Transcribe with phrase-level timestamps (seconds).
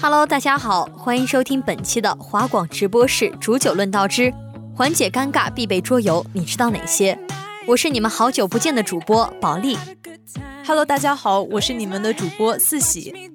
[0.00, 4.32] Hello，大家好，欢迎收听本期的华广直播室煮酒论道之
[4.74, 7.18] 缓解尴尬必备桌游，你知道哪些？
[7.66, 9.76] 我是你们好久不见的主播保利。
[10.66, 13.30] Hello，大家好，我是你们的主播四喜。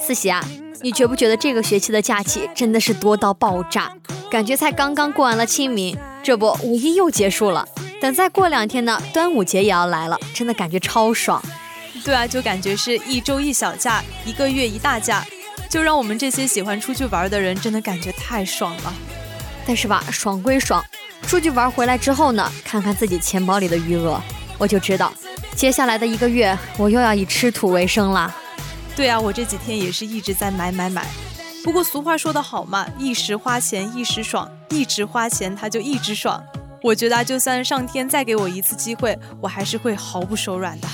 [0.00, 0.44] 四喜啊，
[0.82, 3.92] 你觉不觉得这个学期的假期真的是多到爆炸？
[4.28, 7.68] 感觉才刚刚过完了清明，这不五一又结束了，
[8.00, 11.40] 等再过两天呢，端午节也要来了，真的感觉超爽。
[12.02, 15.22] 对啊，就感觉是一周一小假，一个月一大假。
[15.68, 18.94] 就让我们这些喜欢出去玩的人真的感觉太爽了，
[19.66, 20.82] 但是吧，爽归爽，
[21.26, 24.18] 出去玩回来之后呢，看看自己钱包里的余额，
[24.56, 25.12] 我就知道，
[25.54, 28.34] 接下来的一个月我又要以吃土为生了。
[28.96, 31.06] 对啊，我这几天也是一直在买买买。
[31.64, 36.44] 不过俗话说得好嘛，一时花钱一时爽，一直花钱他就一直爽。
[36.82, 40.86] 我觉得就算上天再给我一次机会，我还是会毫不手软的。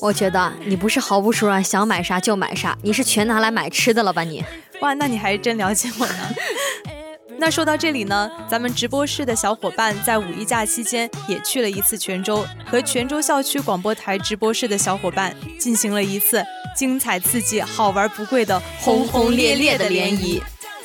[0.00, 4.44] 我觉得你不是毫不手软，想买啥就买啥，你是全拿来买吃的了吧你？
[4.80, 6.30] 哇，那你还真了解我呢。
[7.38, 16.44] 那说到这里呢，咱们直播室的小伙伴在五一假期间也去了一次泉州，和泉州校区广播台直播室的小伙伴进行了一次
[16.76, 20.42] 精彩刺激、好玩不贵的轰轰烈烈的联谊。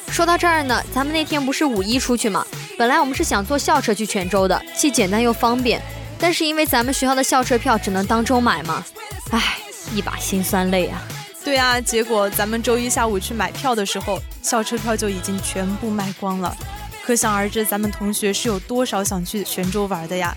[0.10, 2.46] 说到这儿呢，咱们那天不是五一出去吗？
[2.78, 5.82] 本来我们是想坐校车去泉州的，既简单又方便。
[6.18, 8.84] 但是因为咱们学校的校车票只能当周买嘛，
[9.32, 9.58] 唉，
[9.94, 11.02] 一把辛酸泪啊。
[11.44, 16.56] 对啊，结果咱们周一下午去买票的时候，校车票就已经全部卖光了。
[17.04, 20.36] 可想而知，咱们同学是有多少想去泉州玩的呀？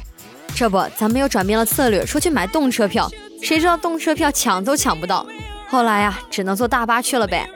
[0.54, 3.10] 这不，咱们又转变了策略，说去买动车票，
[3.42, 5.26] 谁知道动车票抢都抢不到。
[5.68, 7.48] 后来呀，只能坐大巴去了呗。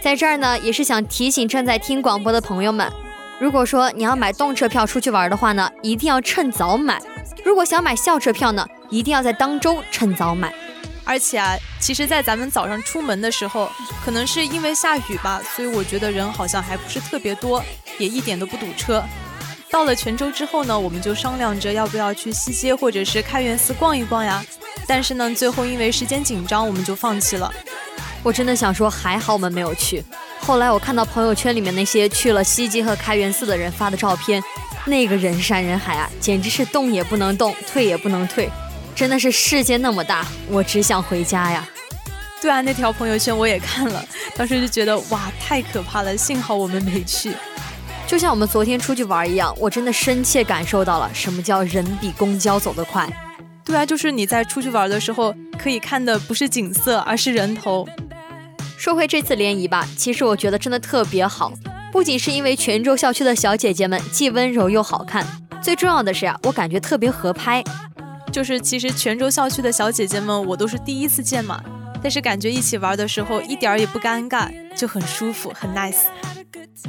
[0.00, 2.90] 在这儿呢，也是想提醒正在听广播的朋友们，
[3.38, 7.00] 如果说你要买动车票出去玩的话呢，一定要趁早买。
[7.44, 10.52] 如果想买校车票呢，一定要在当周趁早买。
[11.04, 13.70] 而且啊，其实，在咱们早上出门的时候，
[14.04, 17.62] 可能是因为下雨吧，所以我觉得人好像还不是特别多，
[17.98, 19.02] 也一点都不堵车。
[19.70, 24.44] 到了泉州之后呢，我们就商量着要不要去西街或者是开元寺逛一逛呀。
[24.86, 27.52] 但是呢，最后因为时间紧张，我们就放弃了。
[28.22, 30.04] 我真的想说，还好我们没有去。
[30.40, 34.42] 后来我看到朋友圈里面那些去了西街和开元寺的人发的照片。
[34.84, 38.48] 那个人山人海啊，简直是动也不能动，退也不能退，
[38.94, 41.68] 真的是世界那么大，我只想回家呀。
[42.40, 44.04] 对啊，那条朋友圈我也看了，
[44.36, 47.32] 当时就觉得哇，太可怕了，幸好我们没去。
[48.06, 53.08] 就像我们昨天出去玩一样，我真的深切感受到了什么叫人比公交走得快。
[53.66, 57.86] 对啊，就是你在出去玩的时候，可以看的不是景色，而是人头。
[58.78, 61.52] 说回这次联谊吧，其实我觉得真的特别好。
[61.90, 65.26] 不仅是因为泉州校区的小姐姐们既温柔又好看，
[65.60, 67.64] 最重要的是啊，我感觉特别合拍。
[68.30, 71.60] 就是其实泉州校区的小姐姐们，我都是第一次见嘛，
[72.02, 76.04] 但是感觉一起玩的时候一点儿也不尴尬，就很舒服，很 nice。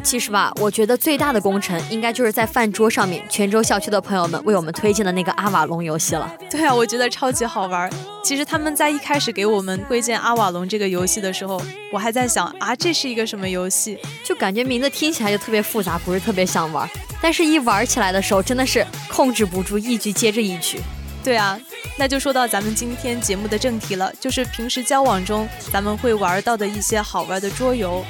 [0.04, 6.31] 其实吧，我觉得最大的工程应该就是在饭桌上面，泉州校区的朋友们为我们推荐的那个阿瓦隆游戏了。
[6.51, 7.89] 对啊，我觉得超级好玩。
[8.24, 11.62] 其实他们在一开始给我们推荐阿瓦隆这个游戏的时候，
[11.92, 13.98] 我还在想啊，这是一个什么游戏？
[14.24, 16.88] 就感觉名字听起来就特别复杂，不是特别想玩。
[17.22, 20.80] 但是一玩起来的时候，真的是控制不住，一局接着一局。
[21.24, 21.60] 对啊，
[21.98, 28.04] 那就说到咱们今天节目的正题了，就是平时交往中咱们会玩到的一些好玩的桌游。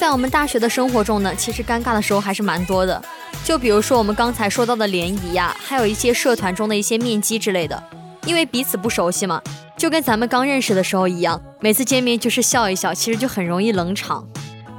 [0.00, 3.04] 在我们大学的生活中呢，其实尴尬的时候还是蛮多的。
[3.44, 7.82] 就比如说我们刚才说到的联谊呀，还有一些社团中的一些面基之类的，
[8.24, 9.42] 因为彼此不熟悉嘛，
[9.76, 14.26] 就跟咱们刚认识的时候一样，每次见面就是笑一笑，其实就很容易冷场。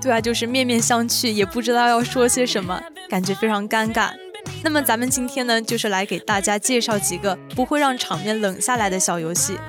[0.02, 4.10] 对啊，就是面面相觑，也不知道要说些什么，感觉非常尴尬。
[4.64, 9.60] 那么咱们今天呢，就是来给大家介绍几个不会让场面冷下来的小游戏。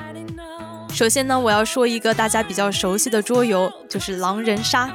[0.94, 4.90] 首先呢，我要说一个大家比较熟悉的桌游，就是狼人杀。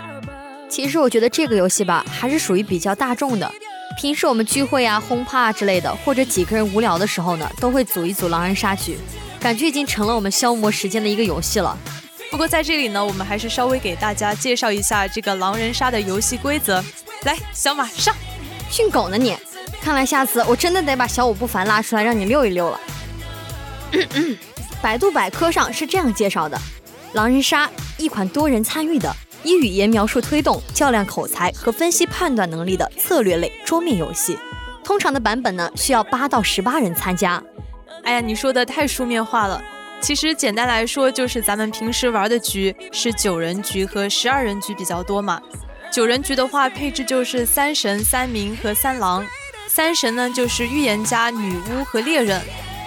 [0.70, 3.52] 其实我觉得这个游戏吧，还是属于比较大众的。
[4.00, 8.98] 平时我们聚会啊、轰趴啊之类的，或者几个人无聊的时候呢，都会组一组狼人杀局，
[9.40, 11.76] 感觉已经成了我们消磨时间的一个游戏了。
[12.30, 16.84] 不过在这里呢，我们还是稍微给大家介绍一下这个狼人杀的游戏规则。
[17.24, 18.14] 来，小马上，
[18.70, 19.36] 训狗呢你？
[19.82, 22.80] 看来下次我真的得把小五不凡拉出来让你溜一溜了。
[24.82, 26.60] 百度百科上是这样介绍的：
[27.14, 29.16] 狼人杀，一款多人参与的。
[29.48, 34.38] 以语言描述推动、较量口才和分析判断能力的策略类桌面游戏，
[34.84, 37.42] 通常的版本呢需要八到十八人参加。
[38.04, 39.64] 哎呀，你说的太书面化了。
[40.02, 45.42] 其实简单来说，就是咱们平时玩的局是九人局和十二人局比较多嘛。
[45.90, 49.26] 九人局的话，配置就是三神、三明和三狼。
[49.70, 52.42] 三神呢就是预言家、女巫和猎人。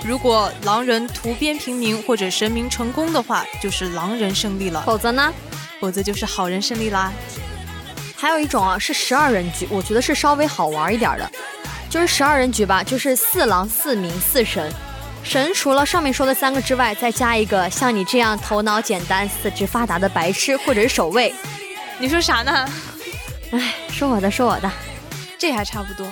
[0.04, 4.82] 如果狼人屠边平民或者神明成功的话，就是狼人胜利了。
[4.84, 5.32] 否则呢？
[5.80, 7.12] 否则就是好人胜利啦。
[8.14, 11.30] 还有一种啊，是十二人局，我觉得是稍微好玩一点的，
[11.88, 14.70] 就是十二人局吧，就是四狼、四民、四神。
[15.22, 21.34] 神除了上面说的三个之外，再加一个像你这样头脑简单、四肢发达的白痴或者是守卫。
[21.98, 22.68] 你说啥呢？
[23.52, 24.70] 哎，说我的，说我的，
[25.38, 26.06] 这还差不多。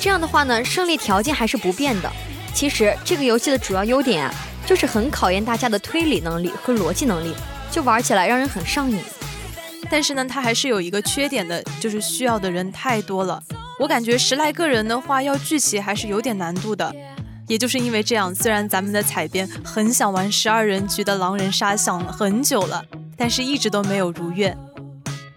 [0.00, 2.10] 这样的话呢，胜利条件还是不变的。
[2.54, 4.34] 其实这个游戏的主要优点啊，
[4.66, 7.34] 就是很考验大家的推理能力和逻辑能力。
[7.70, 8.98] 就玩起来让人很上瘾，
[9.90, 13.42] 但是呢，它还是有一个缺点的，就是需要的人太多了。
[13.78, 16.94] 我感觉十来个人的话要聚齐还是有点难度的。
[17.46, 22.84] 也就是因为这样，虽然咱们的彩编很想玩十二人局的狼人杀，想了很久了，
[23.16, 24.54] 但是一直都没有如愿。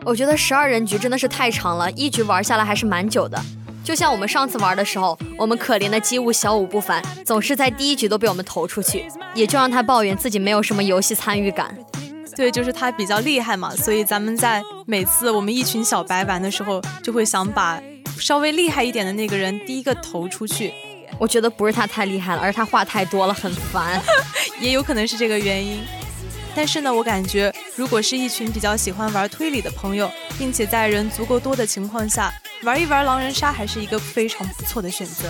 [0.04, 3.40] 我觉得十二人局真的是太长了，一局玩下来还是蛮久的。
[3.84, 11.74] 就像我们上次玩的时候，我们可怜的机务小五不凡总是在第一局都被我们投出去，也就让他抱怨自己没有什么游戏参与感。
[12.42, 17.80] 对，就是他比较厉害嘛，所以咱们在每次我们一群小白玩的时候，就会想把
[18.18, 20.74] 稍微厉害一点的那个人第一个投出去。
[21.20, 24.02] 我觉得不是他太厉害了，而是他话太多了，很烦，
[24.60, 25.84] 也有可能是这个原因。
[26.56, 30.10] 但是呢，我感觉如果是一群比较喜欢玩推理的朋友，
[30.40, 32.34] 并且在人足够多的情况下，
[32.64, 35.30] 玩一玩狼人杀还是一个非常不错的选择。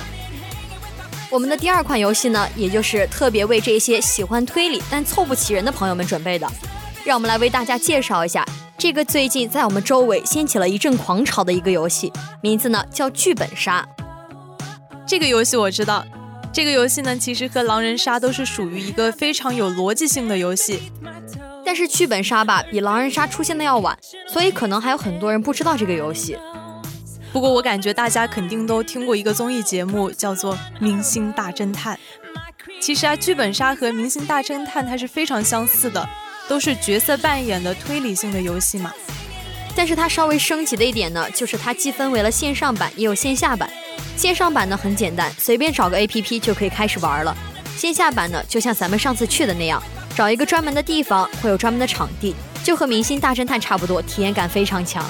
[1.29, 6.49] 我们的第二款游戏呢，也就是特别为这些喜欢推理但凑不齐人的朋友们准备的。
[7.03, 8.45] 让我们来为大家介绍一下
[8.77, 12.11] 这个最近在我们周围掀起了一阵狂潮的一个游戏，
[12.41, 13.87] 名字呢叫剧本杀。
[15.05, 16.05] 这个游戏我知道，
[16.51, 20.91] 这个游戏呢其实和狼人杀都是属于一个非常有逻辑性的游戏，
[21.65, 23.97] 但是剧本杀吧比狼人杀出现的要晚，
[24.27, 26.37] 所以可能还有很多人不知道这个游戏。
[27.31, 31.95] 不过我感觉大家肯定都听过一个综艺节目叫做《明星大侦探》，
[32.81, 36.07] 其实啊剧本杀和《明星大侦探》它是非常相似的。
[36.47, 38.91] 都是角色扮演的推理性的游戏嘛，
[39.75, 43.69] 但是它稍微升级的一点呢，就是它既分为了线上版也有线下版。
[44.17, 47.35] 线上版呢很简单，随便找个 APP 就可以开始玩了。
[47.77, 49.81] 线下版呢，就像咱们上次去的那样，
[50.15, 55.03] 找一个专门的地方，会有专门的场地，就和《明星大侦探》差不多，体验感非常强。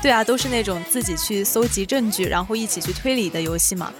[0.00, 3.92] 对啊，都是那种自己去搜集证据，然后一起去推理的游戏嘛。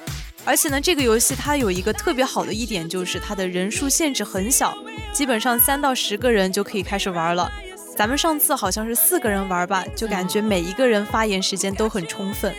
[0.49, 4.75] 而且呢，这个游戏它有一个特别好的一点，就是它的人数限制很小，
[5.13, 7.53] 基本上三到十个人就可以开始玩了。
[7.95, 12.55] 咱们上次好像是四个人玩吧，就感觉每一个人发言时间都很充分。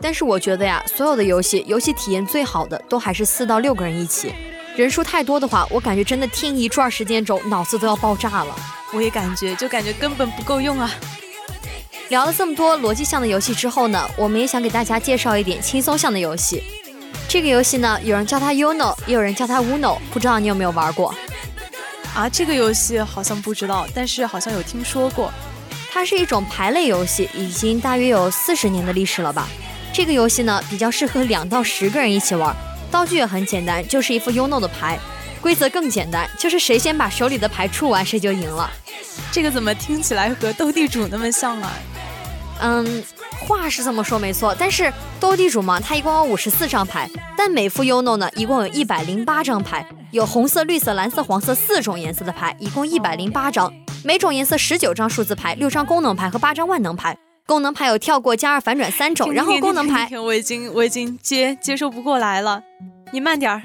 [0.00, 4.32] 但是我觉得呀，所有的游戏游戏体验最好的都还是四到六个人一起，
[4.76, 8.54] 人数太多的话，我感觉真的听一转时间轴，脑子都要爆炸了。
[8.92, 10.88] 我也感觉，就感觉根本不够用啊。
[12.10, 16.62] 聊了这么多逻辑向的游戏之后呢，我们也想给大家介绍一点轻松向的游戏。
[17.34, 21.12] 这个游戏呢，有人叫它 Uno，也有人叫它 Uno，不知道你有没有玩过？
[22.14, 25.32] 啊，这个游戏好像不知道，但是好像有听说过。
[25.92, 29.48] 它是一种牌类游戏，已经大约有四十年的历史了吧。
[29.92, 32.54] 这个游戏呢，比较适合两到十个人一起玩，
[32.88, 34.96] 道具也很简单，就是一副 Uno 的牌。
[35.40, 38.70] 规则更简单，就是谁先把手里的牌出完，谁就赢了。
[39.32, 41.72] 这个怎么听起来和斗地主那么像啊？
[42.60, 43.02] 嗯。
[43.40, 53.72] 话是这么说没错，但是斗地主嘛，它一共有五十四张牌，但每副 Uno 呢，一共有一百零八张牌，有红色、绿色、蓝色、黄色四种颜色的牌，一共一百零八张，
[54.04, 57.16] 每种颜色十九张数字牌，六张功能牌和八张万能牌。
[57.46, 62.62] 功能牌有跳过、加二、反转三种，然后功能牌我已经我已经接接受不过来了，
[63.12, 63.60] 你慢点儿。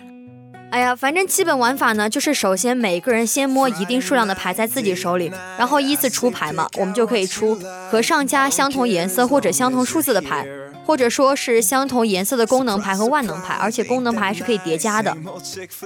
[0.72, 7.56] 哎呀，反正基本玩法呢，就是首先每个人先摸一定数量的牌在自己手里，然后依次出牌嘛，我们就可以出
[7.90, 10.46] 和上家相同颜色或者相同数字的牌。
[10.86, 15.16] 或者说是相同颜色的功能牌和万能牌，而且功能牌是可以叠加的。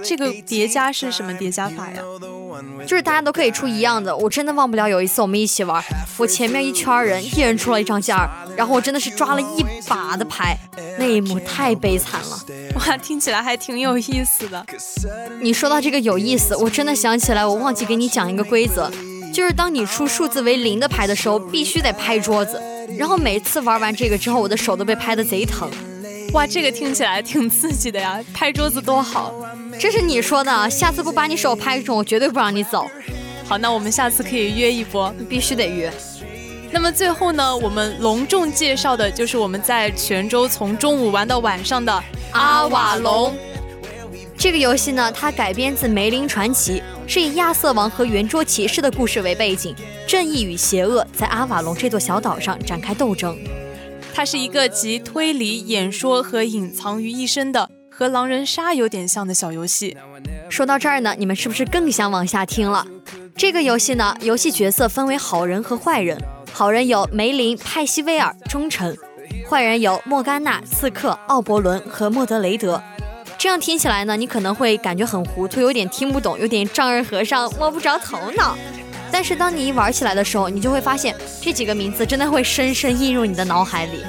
[0.04, 2.02] 这个叠加是什么叠加法呀？
[2.86, 4.16] 就是大家都可以出一样的。
[4.16, 5.84] 我真的忘不了有一次我们一起玩，
[6.18, 10.58] 我前面一圈人一人出了一张尖儿，然后我真的是抓了一把的牌，
[10.98, 12.40] 那一幕太悲惨了。
[12.76, 14.66] 哇，听起来还挺有意思的。
[15.42, 18.92] 你说到这个有意思，我真的想起来，我忘记给你讲一个规则，
[19.34, 22.62] 就是当你出数字为零的牌的时候，必须得拍桌子。
[22.98, 25.68] 然后每次玩完这个之后，我的手都被拍的贼疼。
[26.34, 28.20] 哇，这个听起来挺刺激的呀！
[28.34, 29.34] 拍桌子多好，
[29.80, 30.70] 这是你说的。
[30.70, 32.86] 下次不把你手拍肿，我绝对不让你走。
[33.46, 35.92] 好，那我们下次可以约一波，必须得约。
[36.72, 43.36] 那么最后呢，我们隆重介绍的就是我们在泉州从中午玩到晚上的阿瓦隆。
[44.44, 49.74] 这个游戏呢，它改编自《梅林传奇》，是以亚瑟王和圆桌骑士的故事为背景，
[50.06, 53.38] 正义与邪恶在阿瓦隆这座小岛上展开斗争。
[54.14, 59.96] 它是一个集推理、演说和隐藏于一身的，和狼人杀有点像的小游戏。
[60.50, 62.86] 说到这儿呢，你们是不是更想往下听了？
[63.38, 66.22] 这个游戏呢，游戏角色分为好人和坏人，
[66.52, 68.94] 好人有梅林、派西威尔、忠臣；
[69.50, 72.84] 坏人有莫甘娜、刺客、奥伯伦和莫德雷德。
[73.44, 78.58] 这样听起来呢，你可能会感觉很糊涂，有点听不懂，有点丈二和尚摸不着头脑。
[79.12, 84.02] 但是当你一玩起来的时候，你就会发现这几个名字真的会深深印入你的脑海里。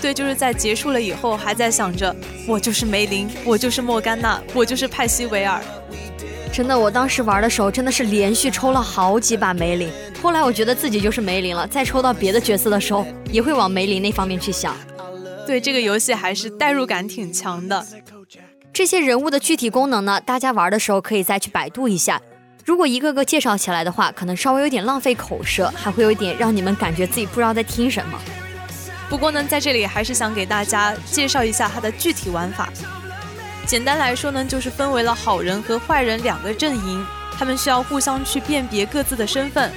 [0.00, 2.16] 对，就是在结束了以后，还在想着
[2.48, 5.60] 我就是梅林，我就是莫甘娜，我就是派西维尔。
[6.50, 9.90] 真的，我当时玩的时候真的是连续抽了好几把梅林。
[10.22, 14.74] 后来我觉得自己就是梅林了，再抽到别的角色的时候，也会往梅林那方面去想。
[15.46, 17.86] 对，这个游戏还是代入感挺强的。
[18.80, 20.18] 这些人物的具体功能呢？
[20.22, 22.18] 大家玩的时候可以再去百度一下。
[22.64, 28.18] 如果一个个介绍起来的话，可能稍微有点浪费口舌，还会有一点让你们感觉自己不知道在听什么。
[29.10, 32.72] 不过呢，在这里还是想给大家介绍一下它的具体玩法。
[33.66, 37.06] 简单来说呢，就是分为了好人和坏人两个阵营，
[37.38, 39.70] 他们需要互相去辨别各自的身份，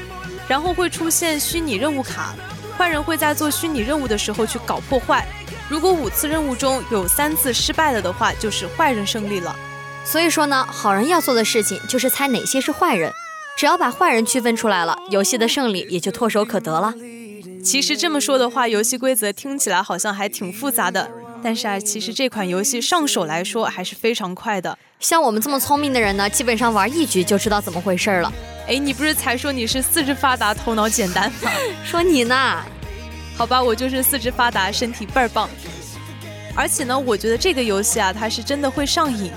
[0.47, 2.33] 然后会出现虚拟任务卡，
[2.77, 5.25] 坏人会在做虚拟任务的时候去搞破坏。
[5.69, 9.55] 如果五次任务中有三次失败了的话，就是坏人胜利了。
[10.03, 13.11] 所以说呢，好人要做的事情就是猜哪些是坏人，
[13.55, 16.93] 只要把坏人区分出来了，游戏的胜利也就唾手可得了。
[17.63, 21.09] 其实这么说的话，游戏规则听起来好像还挺复杂的，
[21.41, 24.77] 但是啊，其实这款游戏上手来说还是非常快的。
[25.03, 28.31] 像我们这么聪明的人呢，基本上玩一局就知道怎么回事了。
[28.69, 31.51] 哎，你不是才说你是四肢发达、头脑简单吗？
[31.83, 32.63] 说你呢？
[33.35, 35.49] 好吧，我就是四肢发达，身体倍儿棒。
[36.55, 39.29] 而且呢，我觉得这个游戏啊，它是真的会上瘾。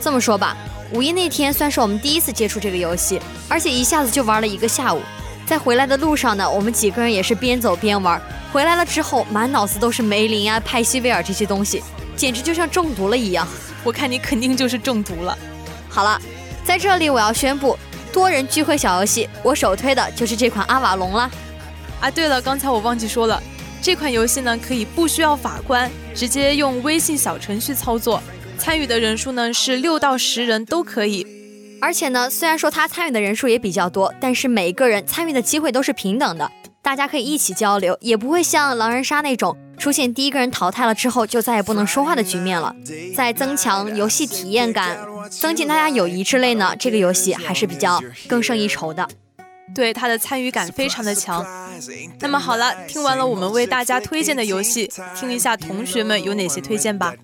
[0.00, 0.56] 这么说吧，
[0.92, 5.00] 五一那天算是我们第一次接触这个游戏，而且一下子就玩了一个下午。
[5.46, 8.20] 在回来的路上呢，我们几个人也是边走边玩。
[8.52, 11.84] 回来了之后，满脑子都是梅林啊、派西威尔这些东西，
[12.16, 13.46] 简直就像中毒了一样。
[13.86, 15.38] 我看你肯定就是中毒了。
[15.88, 16.20] 好了，
[16.64, 17.78] 在这里我要宣布，
[18.12, 21.30] 多人聚会小游戏，我首推的就是这款阿瓦隆了。
[22.00, 23.40] 啊，对了，刚才我忘记说了，
[23.80, 28.20] 这款游戏呢可以不需要法官，直接用微信小程序操作，
[28.58, 31.24] 参与的人数呢是六到十人都可以。
[31.80, 36.50] 而且呢，虽然说他参与的人数也比较多，但是每个人参与的机会都是平等的，
[36.82, 42.74] 大家可以一起交流，也不会像狼人杀那种出现第一个人淘汰了之后就再也不能说话的局面了。
[43.14, 44.98] 在增强游戏体验感、
[45.30, 49.08] 增进大家友谊之类呢，这个游戏还是比较更胜一筹的。
[49.74, 51.44] 对它的参与感非常的强。
[52.20, 57.14] 那么好了，听完了我们为大家推荐的游戏，听一下同学们有哪些推荐吧。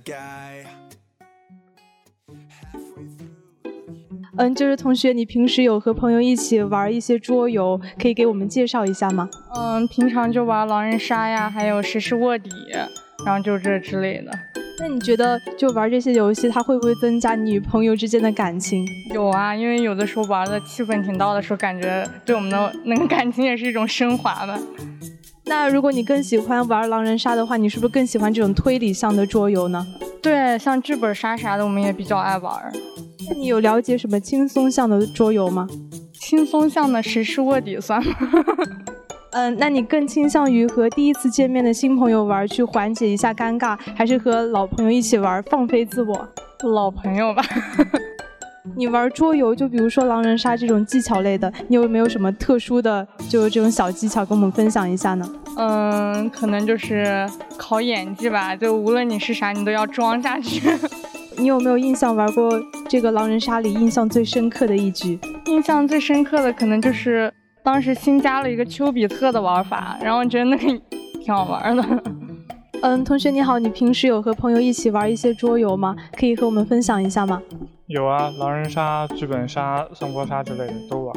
[4.37, 9.29] 嗯，就是同学，你平时有和朋友一起玩一些桌游，可以给我们介绍一下吗？
[9.55, 12.49] 嗯，平常就玩狼人杀呀，还有谁是卧底，
[13.27, 14.33] 然后就这之类的。
[14.81, 18.87] 那你觉得就玩这些游戏，它会不会增加你与朋友之间的感情？
[19.15, 24.59] 有啊，因为有的时候玩的气氛挺到的时候，感觉对我们的那个感情也是一种升华的。
[25.45, 29.87] 那如果你更喜欢玩狼人杀的话，你是不是更喜欢这种推理向的桌游呢？
[30.23, 32.73] 对，像剧本杀啥的，我们也比较爱玩。
[33.29, 35.69] 那你有了解什么轻松向的桌游吗？
[36.13, 38.15] 轻松向的谁是卧底算吗？
[39.33, 46.29] 嗯，那你更倾向于和第一次见面的新朋友玩，去缓解一下尴尬，还是和老朋友一起玩，放飞自我？
[46.63, 47.43] 老朋友吧。
[48.77, 55.29] 你玩桌游，就比如说狼人杀这种技巧类的，你有没有什么特殊的，就这种小技巧跟我们分享一下呢？
[55.57, 60.63] 嗯，可能就是考演技吧，就无论你是啥，你都要装下去。
[61.37, 62.51] 你有没有印象玩过
[62.89, 65.19] 这个狼人杀里印象最深刻的一局？
[65.47, 67.33] 印象最深刻的可能就是
[67.65, 70.81] 当时新加了一个丘比特的玩法，然后觉得那个
[71.21, 72.03] 挺好玩的。
[72.83, 75.97] 嗯，同学你好，你平时有和朋友一起玩一些桌游吗？
[76.17, 77.43] 可以和我们分享一下吗？
[77.93, 81.15] 有啊，狼人杀、剧本杀、三国杀之类的都玩。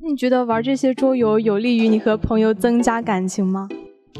[0.00, 3.68] 你觉得玩这些桌游有利于你和朋友增加感情吗？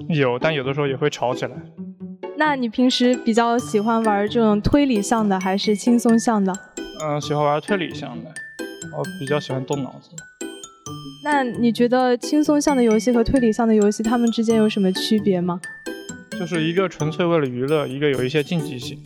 [0.08, 1.52] 有，但有的时候也会吵起来。
[2.36, 6.52] 那你平时比较喜欢玩这种推理向的，还是轻松向的？
[7.00, 8.30] 嗯，喜欢玩推理向的，
[8.96, 10.10] 我比较喜欢动脑子。
[11.22, 15.60] 那你觉得轻松向的游戏和推理向的游戏，它们之间有什么区别吗？
[16.40, 18.98] 就是一个纯粹为了娱乐，一个有一些竞技性。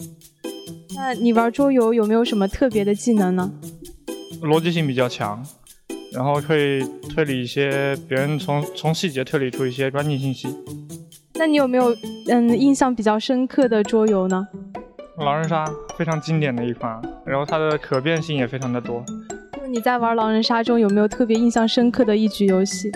[1.04, 3.50] 那你玩桌游有没有什么特别的技能呢？
[4.40, 5.44] 逻辑性比较强，
[6.12, 6.80] 然后可以
[7.12, 10.46] 推理一些别人从从细节推理出一些关键信息。
[11.34, 11.92] 那你有没有
[12.28, 14.46] 嗯印象比较深刻的桌游呢？
[15.18, 15.68] 狼人杀
[15.98, 19.04] 非常经典的一款，然后它的可变性也非常的多。
[19.58, 22.92] 就你在玩狼人杀中有没有特别印象深刻的一局游戏？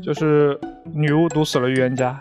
[0.00, 0.56] 就是
[0.94, 2.16] 女巫毒死了预言家。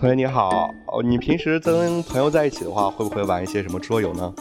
[0.00, 4.32] 同学你好，哦，你平时跟朋友在一起的话，会不会玩一些什么桌游呢？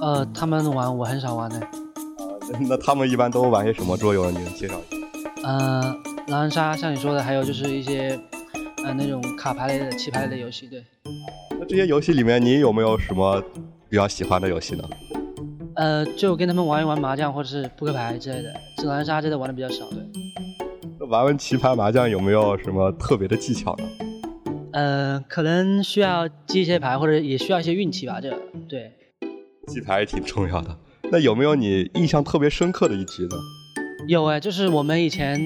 [0.00, 1.58] 呃，他们玩，我很少玩的。
[1.58, 4.38] 呃， 那他们一般都玩些什么桌游呢？
[4.38, 5.48] 你能介绍一下？
[5.48, 5.80] 呃，
[6.28, 8.16] 狼人杀，像你说的，还有就是一些
[8.84, 10.84] 呃那种卡牌类的、棋牌类的游戏，对。
[11.58, 13.42] 那这些游戏里面，你有没有什么
[13.88, 14.84] 比较喜欢的游戏呢？
[15.74, 19.98] 呃，就跟他们玩一玩麻将或者是扑克牌之类的，狼人杀真的玩的比较少，对。
[21.00, 23.84] 那玩玩棋牌、麻将有没有什么特别的技巧呢？
[24.76, 28.20] 呃，可能需要记一些牌，或者也需要一些运气吧。
[28.20, 28.28] 这
[28.68, 28.92] 对，
[29.68, 30.76] 记牌也挺重要的。
[31.10, 33.36] 那有没有你印象特别深刻的一局呢？
[34.06, 35.40] 有哎，就是我们以前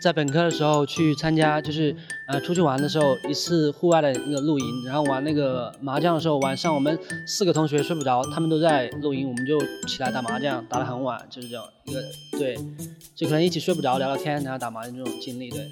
[0.00, 1.92] 在本科的时候去参加，就是
[2.28, 9.58] 呃出去玩的时候，一次户外的那个露营，然后玩那个麻将的时候，晚上我们四个同学睡不着，他们都在露营，我们就
[9.88, 12.00] 起来打麻将，打得很晚，就是这样一个
[12.38, 12.56] 对，
[13.16, 15.68] 就可能一起睡不着，聊聊天，然后打麻将这种经历，对。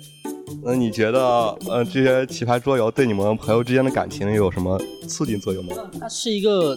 [0.65, 1.21] 那你觉得，
[1.69, 5.75] 呃，这些棋牌桌游对你们朋友之间的感情有什么促进作用吗？
[6.01, 6.77] 它是一个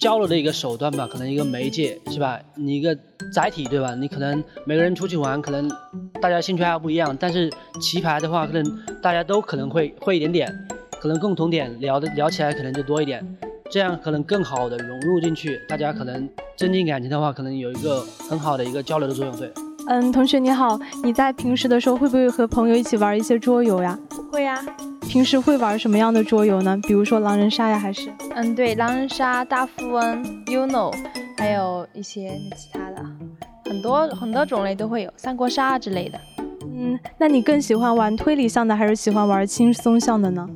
[0.00, 2.40] 交流的一个手段吧，可能一个媒介是吧？
[2.54, 2.96] 你一个
[3.32, 3.94] 载体对吧？
[3.94, 5.70] 你可能每个人出去玩，可能
[6.20, 8.64] 大家兴趣爱好不一样，但是棋牌的话，可能
[9.02, 10.68] 大家都可能会会一点点，
[11.00, 13.24] 可能共同点聊的聊起来可能就多一点，
[13.70, 19.50] 这样可能更好的融入进去，大家可能增进感情的话，可能有一个很好的一个交流的作用，对。
[19.88, 23.96] 嗯，同学你好，你在平时的时候会不会和朋友一起玩一些桌游呀？
[24.32, 24.60] 会呀。
[25.08, 26.76] 平时会玩什么样的桌游呢？
[26.82, 28.10] 比如说狼人杀呀，还是？
[28.34, 30.92] 嗯，对，狼人杀、大富翁、Uno，
[31.38, 33.04] 还有一些其他的，
[33.64, 36.18] 很多很多种类都会有，三国杀之类的。
[36.64, 40.48] 嗯，那你更喜欢玩推理向的，还是喜欢玩轻松向的呢？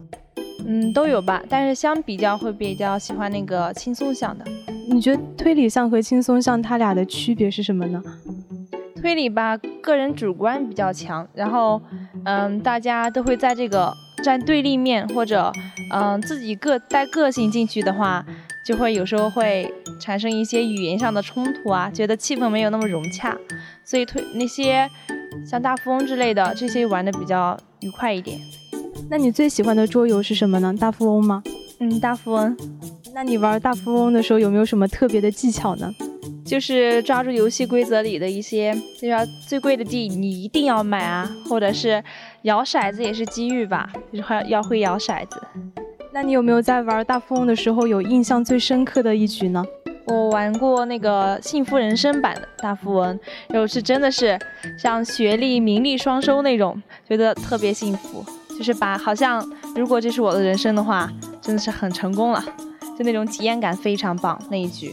[0.66, 4.45] 嗯，都有吧，但是相比较会比较喜欢那个轻松向的。
[4.88, 8.03] 你觉得推理向和轻松向它俩的区别是什么呢？
[9.01, 11.81] 推理吧，个人主观比较强，然后，
[12.25, 15.51] 嗯，大家都会在这个站对立面，或者，
[15.91, 18.25] 嗯，自己个带个性进去的话，
[18.67, 23.35] 就会有时候会产生一些语言上的冲突啊，觉得气氛没有那么融洽，
[23.83, 24.87] 所以推那些
[25.49, 28.39] 像大富翁之类的这些玩的比较愉快一点。
[29.09, 30.75] 那你最喜欢的桌游是什么呢？
[30.79, 31.43] 大富翁吗？
[31.79, 32.55] 嗯，大富翁。
[33.15, 35.91] 那你玩大富翁的时候有没有什么特别的技巧呢？
[36.51, 42.03] 就是抓住游戏规则里的一些，就要最贵的地你一定要买啊，或者是
[42.43, 45.41] 摇骰子也是机遇吧，就是要要会摇骰子。
[46.13, 49.65] 那你有没有在玩大富翁的时候有印象最深刻的一局呢？
[50.07, 53.17] 我玩过那个幸福人生版的大富翁，
[53.51, 54.37] 然后是真的是
[54.77, 58.25] 像学历名利双收那种，觉得特别幸福，
[58.59, 59.41] 就是把好像
[59.77, 61.09] 如果这是我的人生的话，
[61.41, 62.45] 真的是很成功了，
[62.99, 64.93] 就那种体验感非常棒那一局。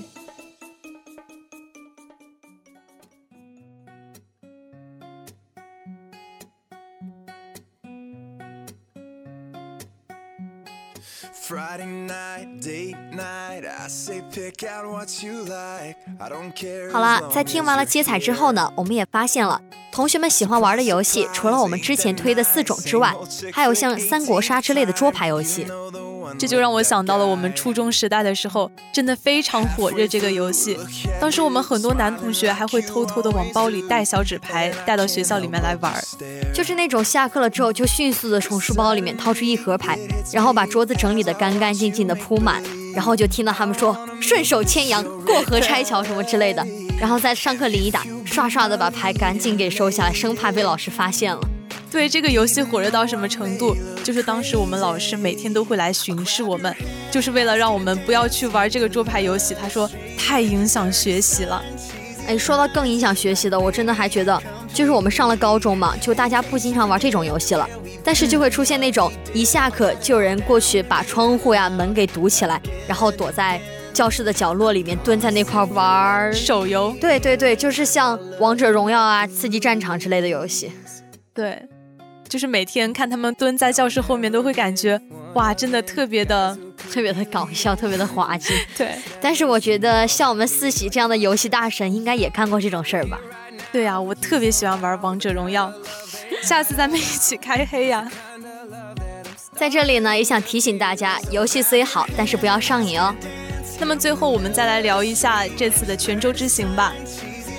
[16.91, 23.15] 好啦，在听完了接彩之后呢，我们也发现了同学们喜欢玩的游戏，除了我们之前推的四种之外，
[23.51, 25.65] 还有像三国杀之类的桌牌游戏。
[26.37, 30.77] 这就让我想到了我们初中时代的时候，真的非常火热这个游戏。
[31.19, 36.01] 当时我们很多男同学还会偷偷的往包里带小纸牌，带到学校里面来玩儿。
[36.53, 39.97] 就是那种下课了之后就迅速的从书包里面掏出一盒牌，
[40.31, 42.61] 然后把桌子整理的干干净净的铺满，
[42.93, 46.65] 然后就听到他们说顺手牵羊、过河拆桥什么之类的，
[46.99, 51.41] 然后在上课铃一打，唰唰的把牌赶紧给收下来，生怕被老师发现了。
[51.89, 53.75] 对这个游戏火热到什么程度？
[54.03, 56.73] 就是当时我们老师每天都会来巡视我们，
[57.11, 59.55] 就是为了让我们不要去玩这个桌牌游戏。
[59.59, 61.63] 他说太影响学习了。
[62.27, 64.41] 哎，说到更影响学习的，我真的还觉得，
[64.73, 67.67] 就是我们上了高中嘛，就大家不经常玩这种游戏了，
[68.03, 73.61] 但是就会出现那种一下课就有人过去把窗户呀、门给堵起来，然后躲在
[73.93, 76.93] 教室的角落里面，蹲在那块玩手游。
[76.99, 80.69] 对对对，就是像王者荣耀啊、刺激战场之类的游戏。
[81.33, 81.65] 对。
[82.29, 84.99] 就是每天看他们蹲在教室后面，都会感觉
[85.33, 86.57] 哇，真的特别的、
[86.91, 88.53] 特别的搞笑，特别的滑稽。
[88.77, 93.19] 对，但是我觉得像我们四喜这样的游戏大神，应该也干过这种事儿吧？
[93.71, 95.71] 对呀，我特别喜欢玩王者荣耀，
[96.41, 98.09] 下次咱们一起开黑呀！
[99.53, 103.13] 在这里呢，也想提醒大家，游戏虽好，但是不要上瘾哦。
[103.79, 106.93] 那么最后，我们再来聊一下这次的泉州之行吧。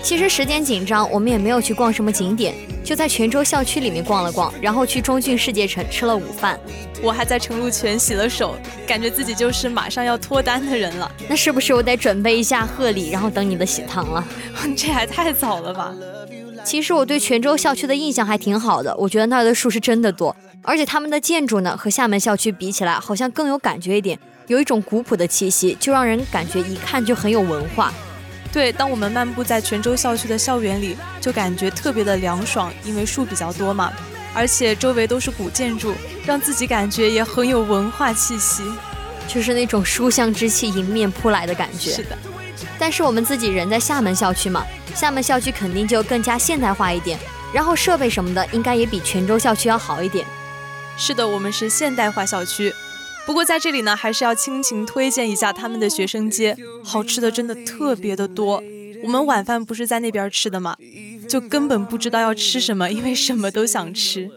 [0.09, 6.59] 其实时间紧张，我们也没有去逛什么景点，就在泉州校区里面逛了逛，然后去中郡世界城吃了午饭。
[7.03, 11.13] 我还在城路泉洗了手，感觉自己就是马上要脱单的人了。
[11.29, 14.25] 那是不是我得准备一下贺礼，然后等你的喜糖了？
[14.75, 15.95] 这还太早了吧？
[16.65, 27.93] 其实我对泉州校区的印象还挺好的，我觉得那儿的树是真的多，而且他们的建筑呢和厦门校区比起来，好像更有感觉一点，有一种古朴的气息，就让人感觉一看就很有文化。
[28.53, 33.93] 对，当我们漫步在泉州校区的校园里，就感觉特别的凉爽，因为树比较多嘛，
[34.35, 38.63] 而且周围都是古建筑，让自己感觉也很有文化气息，
[39.29, 41.91] 就是那种书香之气迎面扑来的感觉。
[41.91, 42.17] 是的，
[42.79, 47.19] 但是我们自己人在厦门校区嘛，厦门校区肯定就更加现代化一点，
[47.53, 50.27] 然后设备什么的应该也比泉州校区要好一点。
[50.97, 52.75] 是的，我们是现代化校区。
[53.29, 58.63] 不过在这里呢，还是要亲情推荐一下他们的学生街，好吃的真的特别的多。
[59.05, 60.75] 我们晚饭不是在那边吃的吗？
[61.29, 64.31] 就根本不知道要吃什么，因为什么都想吃。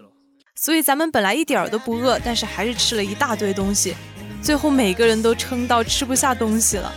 [0.55, 3.95] 所以咱们本来一点儿都不饿，但是还是吃了一大堆东西，
[4.43, 6.93] 最后每个人都撑到吃不下东西了。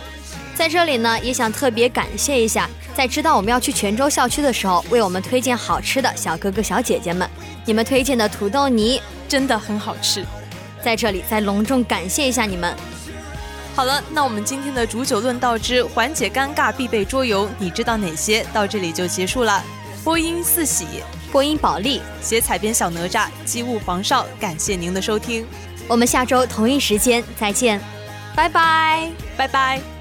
[0.53, 7.25] 在这里呢，也想特别感谢一下，在知道我们要去泉州校区的时候，为我们推荐好吃的小哥哥小姐姐们。
[7.63, 10.25] 你们推荐的土豆泥真的很好吃。
[10.85, 12.75] 在这里再隆重感谢一下你们。
[13.73, 18.45] 好了，那我们今天的煮酒论道之缓解尴尬必备桌游，你知道哪些？
[18.53, 19.63] 到这里就结束了。
[20.03, 20.85] 播音四喜，
[21.31, 25.43] 播音保利，写彩编小哪吒，机务黄少，感谢您的收听。
[25.87, 27.81] 我们下周同一时间再见，
[28.35, 29.94] 拜拜，拜拜。